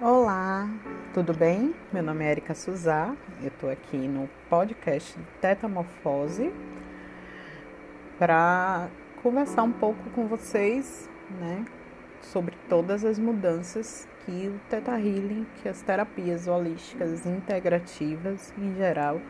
Olá, 0.00 0.70
tudo 1.12 1.34
bem? 1.34 1.74
Meu 1.92 2.04
nome 2.04 2.24
é 2.24 2.30
Erika 2.30 2.54
Suzá, 2.54 3.16
eu 3.42 3.48
estou 3.48 3.68
aqui 3.68 3.96
no 3.96 4.30
podcast 4.48 5.18
Tetamorfose 5.40 6.52
para 8.16 8.86
conversar 9.24 9.64
um 9.64 9.72
pouco 9.72 10.08
com 10.10 10.28
vocês 10.28 11.10
né, 11.40 11.64
sobre 12.22 12.54
todas 12.68 13.04
as 13.04 13.18
mudanças 13.18 14.06
que 14.24 14.46
o 14.46 14.60
Teta 14.70 14.92
Healing, 14.92 15.44
que 15.60 15.68
as 15.68 15.82
terapias 15.82 16.46
holísticas 16.46 17.26
integrativas 17.26 18.54
em 18.56 18.76
geral 18.76 19.20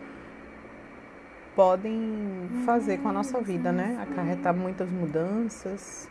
podem 1.56 2.46
fazer 2.66 2.98
com 2.98 3.08
a 3.08 3.12
nossa 3.14 3.40
vida, 3.40 3.72
né? 3.72 3.98
Acarretar 4.02 4.54
muitas 4.54 4.90
mudanças, 4.90 6.10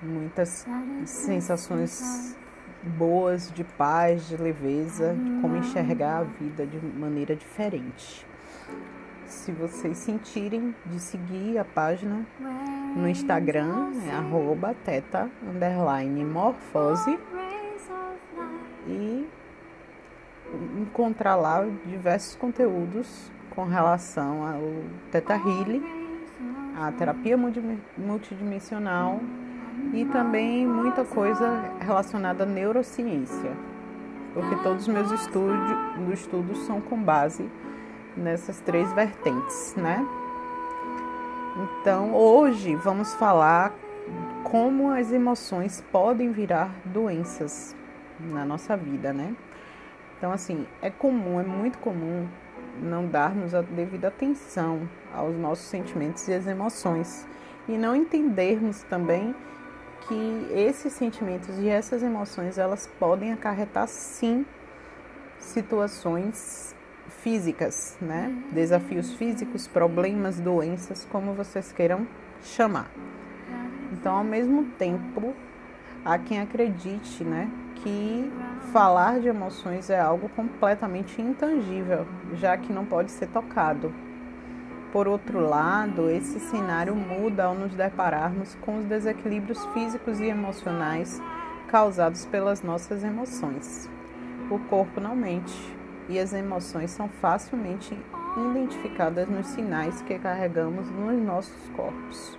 muitas 0.00 0.64
sensações 1.04 2.38
boas 2.82 3.52
de 3.52 3.64
paz, 3.64 4.28
de 4.28 4.36
leveza, 4.36 5.14
de 5.14 5.40
como 5.40 5.56
enxergar 5.56 6.20
a 6.20 6.22
vida 6.22 6.66
de 6.66 6.78
maneira 6.78 7.36
diferente. 7.36 8.26
Se 9.26 9.52
vocês 9.52 9.98
sentirem 9.98 10.74
de 10.86 10.98
seguir 10.98 11.58
a 11.58 11.64
página 11.64 12.26
no 12.96 13.08
Instagram, 13.08 13.92
é 14.08 14.10
arroba 14.10 14.74
teta 14.84 15.30
underline 15.46 16.24
morfose 16.24 17.18
e 18.86 19.28
encontrar 20.80 21.36
lá 21.36 21.64
diversos 21.86 22.34
conteúdos 22.34 23.30
com 23.50 23.64
relação 23.64 24.46
ao 24.46 24.60
Teta 25.12 25.34
Healing, 25.34 25.82
a 26.76 26.90
terapia 26.92 27.36
multidimensional 27.96 29.20
e 29.92 30.04
também 30.04 30.66
muita 30.66 31.04
coisa 31.04 31.64
relacionada 31.80 32.44
à 32.44 32.46
neurociência, 32.46 33.52
porque 34.34 34.56
todos 34.56 34.86
os 34.86 34.88
meus 34.92 35.10
estudos, 35.10 35.58
estudos 36.12 36.58
são 36.66 36.80
com 36.80 37.00
base 37.02 37.48
nessas 38.16 38.60
três 38.60 38.92
vertentes, 38.92 39.74
né? 39.76 40.06
Então, 41.80 42.14
hoje 42.14 42.74
vamos 42.76 43.14
falar 43.14 43.74
como 44.44 44.90
as 44.90 45.12
emoções 45.12 45.84
podem 45.92 46.30
virar 46.30 46.70
doenças 46.84 47.74
na 48.18 48.44
nossa 48.44 48.76
vida, 48.76 49.12
né? 49.12 49.34
Então, 50.16 50.32
assim, 50.32 50.66
é 50.82 50.90
comum, 50.90 51.40
é 51.40 51.44
muito 51.44 51.78
comum 51.78 52.26
não 52.80 53.06
darmos 53.06 53.54
a 53.54 53.62
devida 53.62 54.08
atenção 54.08 54.88
aos 55.14 55.36
nossos 55.36 55.66
sentimentos 55.66 56.26
e 56.28 56.34
às 56.34 56.46
emoções 56.46 57.26
e 57.68 57.76
não 57.76 57.94
entendermos 57.94 58.82
também 58.84 59.34
que 60.06 60.48
esses 60.50 60.92
sentimentos 60.92 61.58
e 61.58 61.68
essas 61.68 62.02
emoções 62.02 62.58
elas 62.58 62.86
podem 62.98 63.32
acarretar 63.32 63.86
sim 63.88 64.44
situações 65.38 66.74
físicas, 67.08 67.96
né? 68.00 68.32
Desafios 68.52 69.14
físicos, 69.14 69.66
problemas, 69.66 70.38
doenças, 70.40 71.06
como 71.10 71.34
vocês 71.34 71.72
queiram 71.72 72.06
chamar. 72.42 72.90
Então, 73.92 74.16
ao 74.16 74.24
mesmo 74.24 74.64
tempo, 74.78 75.34
há 76.04 76.18
quem 76.18 76.40
acredite, 76.40 77.24
né, 77.24 77.50
que 77.76 78.30
falar 78.72 79.20
de 79.20 79.28
emoções 79.28 79.90
é 79.90 79.98
algo 79.98 80.28
completamente 80.30 81.20
intangível, 81.20 82.06
já 82.34 82.56
que 82.56 82.72
não 82.72 82.84
pode 82.84 83.10
ser 83.10 83.26
tocado. 83.28 83.92
Por 84.92 85.06
outro 85.06 85.38
lado, 85.38 86.10
esse 86.10 86.40
cenário 86.40 86.96
muda 86.96 87.44
ao 87.44 87.54
nos 87.54 87.72
depararmos 87.74 88.56
com 88.60 88.78
os 88.78 88.84
desequilíbrios 88.84 89.64
físicos 89.66 90.18
e 90.18 90.24
emocionais 90.24 91.22
causados 91.68 92.26
pelas 92.26 92.62
nossas 92.62 93.04
emoções. 93.04 93.88
O 94.50 94.58
corpo 94.58 95.00
não 95.00 95.14
mente 95.14 95.54
e 96.08 96.18
as 96.18 96.32
emoções 96.32 96.90
são 96.90 97.08
facilmente 97.08 97.96
identificadas 98.36 99.28
nos 99.28 99.46
sinais 99.46 100.02
que 100.02 100.18
carregamos 100.18 100.90
nos 100.90 101.22
nossos 101.22 101.68
corpos. 101.76 102.36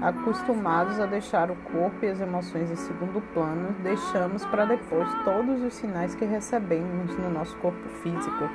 Acostumados 0.00 0.98
a 0.98 1.06
deixar 1.06 1.50
o 1.50 1.56
corpo 1.56 2.04
e 2.04 2.08
as 2.08 2.20
emoções 2.20 2.70
em 2.70 2.76
segundo 2.76 3.20
plano, 3.34 3.76
deixamos 3.82 4.44
para 4.46 4.64
depois 4.64 5.08
todos 5.22 5.62
os 5.62 5.74
sinais 5.74 6.14
que 6.14 6.24
recebemos 6.24 7.16
no 7.18 7.30
nosso 7.30 7.56
corpo 7.58 7.88
físico, 8.02 8.48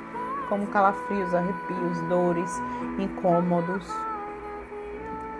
como 0.48 0.66
calafrios, 0.68 1.34
arrepios, 1.34 2.00
dores, 2.08 2.50
incômodos. 2.98 3.86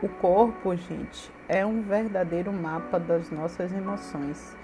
O 0.03 0.09
corpo, 0.09 0.77
gente, 0.77 1.33
é 1.49 1.67
um 1.67 1.83
verdadeiro 1.83 2.53
mapa 2.53 2.99
das 2.99 3.31
nossas 3.31 3.73
emoções 3.73 4.57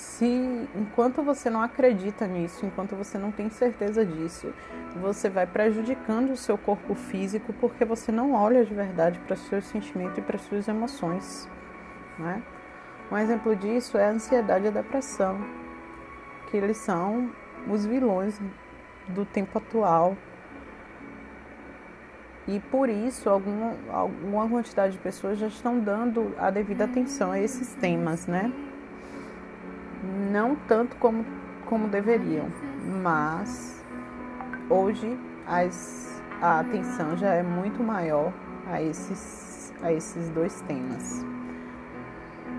se 0.00 0.24
enquanto 0.74 1.22
você 1.22 1.50
não 1.50 1.60
acredita 1.60 2.26
nisso, 2.26 2.64
enquanto 2.64 2.96
você 2.96 3.18
não 3.18 3.30
tem 3.30 3.50
certeza 3.50 4.04
disso, 4.04 4.52
você 4.96 5.28
vai 5.28 5.46
prejudicando 5.46 6.30
o 6.30 6.36
seu 6.36 6.56
corpo 6.56 6.94
físico 6.94 7.52
porque 7.60 7.84
você 7.84 8.10
não 8.10 8.32
olha 8.32 8.64
de 8.64 8.72
verdade 8.72 9.18
para 9.20 9.34
os 9.34 9.40
seus 9.40 9.66
sentimentos 9.66 10.16
e 10.16 10.22
para 10.22 10.36
as 10.36 10.42
suas 10.42 10.66
emoções. 10.68 11.46
Né? 12.18 12.42
Um 13.12 13.18
exemplo 13.18 13.54
disso 13.54 13.98
é 13.98 14.06
a 14.06 14.10
ansiedade 14.10 14.64
e 14.64 14.68
a 14.68 14.70
depressão, 14.70 15.38
que 16.50 16.56
eles 16.56 16.78
são 16.78 17.30
os 17.68 17.84
vilões 17.84 18.40
do 19.10 19.24
tempo 19.24 19.58
atual. 19.58 20.16
E 22.48 22.58
por 22.58 22.88
isso, 22.88 23.28
alguma, 23.28 23.74
alguma 23.90 24.48
quantidade 24.48 24.94
de 24.94 24.98
pessoas 24.98 25.38
já 25.38 25.46
estão 25.46 25.78
dando 25.78 26.34
a 26.38 26.50
devida 26.50 26.84
atenção 26.84 27.30
a 27.30 27.38
esses 27.38 27.74
temas, 27.74 28.26
né? 28.26 28.50
não 30.30 30.54
tanto 30.54 30.96
como, 30.96 31.24
como 31.66 31.88
deveriam, 31.88 32.46
mas 33.02 33.84
hoje 34.68 35.18
as, 35.46 36.22
a 36.40 36.60
atenção 36.60 37.16
já 37.16 37.34
é 37.34 37.42
muito 37.42 37.82
maior 37.82 38.32
a 38.66 38.80
esses, 38.80 39.72
a 39.82 39.92
esses 39.92 40.30
dois 40.30 40.60
temas. 40.62 41.24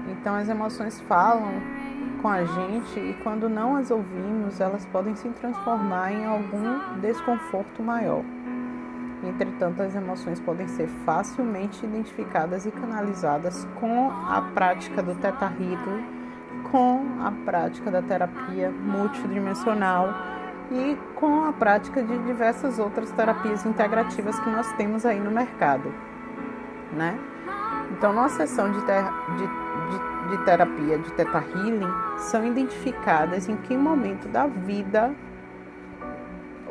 Então 0.09 0.35
as 0.35 0.49
emoções 0.49 0.99
falam 1.01 1.51
com 2.21 2.27
a 2.27 2.43
gente 2.43 2.99
e 2.99 3.13
quando 3.23 3.49
não 3.49 3.75
as 3.75 3.89
ouvimos, 3.91 4.59
elas 4.59 4.85
podem 4.85 5.15
se 5.15 5.27
transformar 5.29 6.11
em 6.11 6.25
algum 6.25 6.99
desconforto 6.99 7.81
maior. 7.81 8.23
Entretanto, 9.23 9.81
as 9.81 9.95
emoções 9.95 10.39
podem 10.39 10.67
ser 10.67 10.87
facilmente 11.05 11.85
identificadas 11.85 12.65
e 12.65 12.71
canalizadas 12.71 13.67
com 13.79 14.09
a 14.09 14.41
prática 14.53 15.01
do 15.01 15.15
Teta 15.15 15.45
Healing 15.45 16.21
com 16.71 17.05
a 17.21 17.31
prática 17.45 17.91
da 17.91 18.01
terapia 18.01 18.71
multidimensional 18.71 20.09
e 20.71 20.97
com 21.15 21.45
a 21.45 21.53
prática 21.53 22.01
de 22.01 22.17
diversas 22.19 22.79
outras 22.79 23.11
terapias 23.11 23.65
integrativas 23.65 24.39
que 24.39 24.49
nós 24.49 24.71
temos 24.73 25.05
aí 25.05 25.19
no 25.19 25.31
mercado, 25.31 25.93
né? 26.93 27.19
Então, 27.91 28.13
na 28.13 28.29
sessão 28.29 28.71
de, 28.71 28.81
ter, 28.85 29.03
de, 29.37 29.70
de, 30.29 30.37
terapia 30.45 30.97
de 30.97 31.11
Theta 31.13 31.39
Healing, 31.39 31.91
são 32.17 32.45
identificadas 32.45 33.49
em 33.49 33.57
que 33.57 33.75
momento 33.75 34.27
da 34.27 34.47
vida 34.47 35.13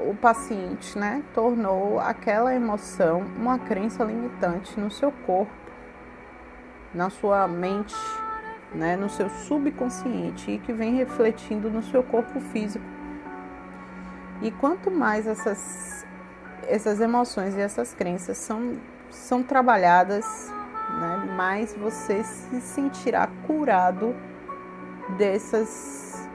o 0.06 0.14
paciente, 0.14 0.98
né, 0.98 1.22
tornou 1.34 2.00
aquela 2.00 2.54
emoção 2.54 3.20
uma 3.36 3.58
crença 3.58 4.02
limitante 4.02 4.78
no 4.80 4.90
seu 4.90 5.12
corpo, 5.12 5.52
na 6.94 7.10
sua 7.10 7.46
mente, 7.46 7.94
né, 8.74 8.96
no 8.96 9.08
seu 9.08 9.28
subconsciente 9.28 10.50
e 10.52 10.58
que 10.58 10.72
vem 10.72 10.96
refletindo 10.96 11.70
no 11.70 11.82
seu 11.82 12.02
corpo 12.02 12.40
físico. 12.40 12.84
E 14.42 14.50
quanto 14.50 14.90
mais 14.90 15.26
essas, 15.26 16.06
essas 16.66 17.00
emoções 17.00 17.54
e 17.54 17.60
essas 17.60 17.92
crenças 17.92 18.38
são, 18.38 18.72
são 19.10 19.42
trabalhadas, 19.42 20.50
né, 20.98 21.34
mais 21.36 21.74
você 21.74 22.22
se 22.24 22.60
sentirá 22.60 23.28
curado 23.46 24.14
dessas, 25.16 26.28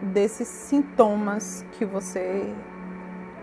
desses 0.00 0.48
sintomas 0.48 1.64
que 1.72 1.84
você 1.84 2.52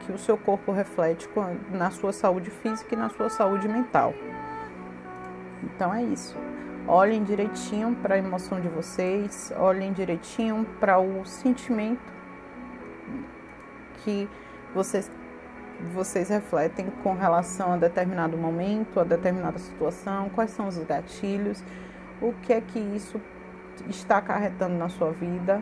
que 0.06 0.12
o 0.12 0.18
seu 0.18 0.38
corpo 0.38 0.71
reflete 0.71 1.29
na 1.71 1.89
sua 1.89 2.12
saúde 2.12 2.50
física 2.50 2.94
e 2.94 2.97
na 2.97 3.09
sua 3.09 3.29
saúde 3.29 3.69
mental. 3.69 4.13
Então 5.63 5.94
é 5.94 6.03
isso. 6.03 6.35
Olhem 6.85 7.23
direitinho 7.23 7.95
para 8.01 8.15
a 8.15 8.18
emoção 8.18 8.59
de 8.59 8.68
vocês, 8.68 9.53
olhem 9.56 9.94
direitinho 9.94 10.65
para 10.79 11.00
o 11.00 11.23
sentimento 11.25 12.12
que 14.03 14.27
vocês, 14.75 15.09
vocês 15.93 16.29
refletem 16.29 16.87
com 17.03 17.13
relação 17.13 17.73
a 17.73 17.77
determinado 17.77 18.37
momento, 18.37 18.99
a 18.99 19.03
determinada 19.03 19.57
situação, 19.59 20.29
quais 20.29 20.51
são 20.51 20.67
os 20.67 20.77
gatilhos, 20.77 21.63
o 22.21 22.33
que 22.41 22.53
é 22.53 22.61
que 22.61 22.79
isso 22.79 23.19
está 23.89 24.17
acarretando 24.17 24.75
na 24.75 24.87
sua 24.89 25.11
vida, 25.11 25.61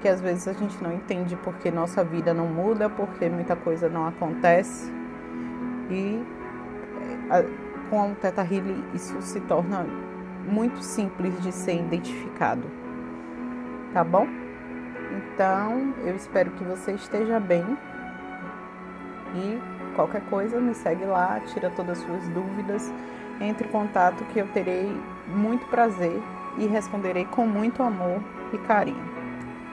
que 0.00 0.08
às 0.08 0.20
vezes 0.20 0.48
a 0.48 0.52
gente 0.52 0.82
não 0.82 0.92
entende 0.92 1.36
porque 1.36 1.70
nossa 1.70 2.02
vida 2.02 2.32
não 2.32 2.46
muda, 2.46 2.88
porque 2.88 3.28
muita 3.28 3.54
coisa 3.54 3.88
não 3.88 4.06
acontece. 4.06 4.90
E 5.90 6.24
eh, 7.30 7.46
com 7.90 8.12
o 8.12 8.14
Teta 8.14 8.42
Healing 8.42 8.84
isso 8.94 9.20
se 9.22 9.40
torna 9.40 9.86
muito 10.46 10.82
simples 10.82 11.40
de 11.42 11.52
ser 11.52 11.78
identificado. 11.78 12.64
tá 13.92 14.04
bom? 14.04 14.26
Então, 15.16 15.94
eu 16.04 16.14
espero 16.14 16.50
que 16.52 16.64
você 16.64 16.92
esteja 16.92 17.40
bem 17.40 17.64
e 19.34 19.58
qualquer 19.94 20.22
coisa 20.22 20.60
me 20.60 20.74
segue 20.74 21.04
lá, 21.04 21.40
tira 21.40 21.70
todas 21.70 21.98
as 21.98 22.04
suas 22.04 22.28
dúvidas, 22.28 22.92
entre 23.40 23.66
em 23.66 23.70
contato 23.70 24.24
que 24.26 24.38
eu 24.38 24.48
terei 24.48 24.90
muito 25.26 25.66
prazer 25.66 26.20
e 26.56 26.66
responderei 26.66 27.24
com 27.24 27.46
muito 27.46 27.82
amor 27.82 28.20
e 28.52 28.58
carinho. 28.58 29.17